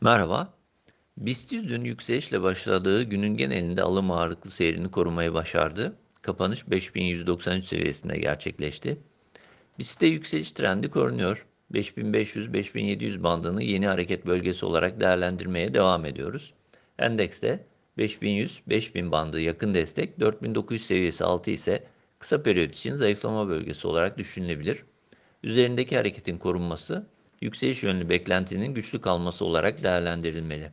Merhaba. 0.00 0.54
BIST 1.16 1.52
dün 1.52 1.84
yükselişle 1.84 2.42
başladığı 2.42 3.02
günün 3.02 3.36
genelinde 3.36 3.82
alım 3.82 4.10
ağırlıklı 4.10 4.50
seyrini 4.50 4.90
korumayı 4.90 5.34
başardı. 5.34 5.96
Kapanış 6.22 6.70
5193 6.70 7.64
seviyesinde 7.64 8.18
gerçekleşti. 8.18 8.98
BIST'te 9.78 10.06
yükseliş 10.06 10.52
trendi 10.52 10.90
korunuyor. 10.90 11.46
5500-5700 11.72 13.22
bandını 13.22 13.62
yeni 13.62 13.86
hareket 13.86 14.26
bölgesi 14.26 14.66
olarak 14.66 15.00
değerlendirmeye 15.00 15.74
devam 15.74 16.04
ediyoruz. 16.04 16.54
Endekste 16.98 17.66
5100-5000 17.98 19.10
bandı 19.10 19.40
yakın 19.40 19.74
destek, 19.74 20.20
4900 20.20 20.86
seviyesi 20.86 21.24
altı 21.24 21.50
ise 21.50 21.86
kısa 22.18 22.42
periyot 22.42 22.74
için 22.74 22.94
zayıflama 22.94 23.48
bölgesi 23.48 23.88
olarak 23.88 24.18
düşünülebilir. 24.18 24.82
Üzerindeki 25.42 25.96
hareketin 25.96 26.38
korunması 26.38 27.06
yükseliş 27.40 27.82
yönlü 27.82 28.08
beklentinin 28.08 28.74
güçlü 28.74 29.00
kalması 29.00 29.44
olarak 29.44 29.82
değerlendirilmeli. 29.82 30.72